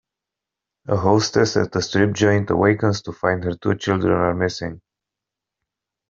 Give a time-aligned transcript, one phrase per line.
[0.87, 4.81] A hostess at a strip joint awakens to find her two children are missing.